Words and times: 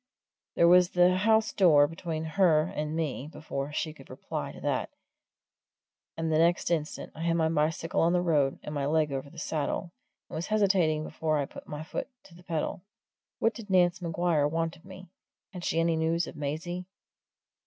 There 0.55 0.67
was 0.67 0.89
the 0.89 1.15
house 1.15 1.53
door 1.53 1.85
between 1.85 2.23
her 2.23 2.63
and 2.63 2.95
me 2.95 3.27
before 3.31 3.71
she 3.71 3.93
could 3.93 4.09
reply 4.09 4.51
to 4.51 4.59
that, 4.61 4.89
and 6.17 6.31
the 6.31 6.39
next 6.39 6.71
instant 6.71 7.11
I 7.13 7.21
had 7.21 7.35
my 7.35 7.49
bicycle 7.49 8.01
on 8.01 8.11
the 8.11 8.21
road 8.23 8.57
and 8.63 8.73
my 8.73 8.87
leg 8.87 9.11
over 9.11 9.29
the 9.29 9.37
saddle, 9.37 9.91
and 10.27 10.33
was 10.33 10.47
hesitating 10.47 11.03
before 11.03 11.37
I 11.37 11.45
put 11.45 11.67
my 11.67 11.83
foot 11.83 12.07
to 12.23 12.33
the 12.33 12.41
pedal. 12.41 12.81
What 13.37 13.53
did 13.53 13.69
Nance 13.69 14.01
Maguire 14.01 14.47
want 14.47 14.75
of 14.75 14.85
me? 14.85 15.07
Had 15.53 15.63
she 15.63 15.79
any 15.79 15.95
news 15.95 16.25
of 16.25 16.35
Maisie? 16.35 16.87